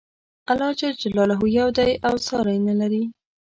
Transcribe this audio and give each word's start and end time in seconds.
الله 0.51 0.71
ج 0.79 0.81
یو 1.59 1.67
دی 1.77 1.91
او 2.07 2.15
ساری 2.27 2.57
نه 2.67 2.73
لري. 2.79 3.03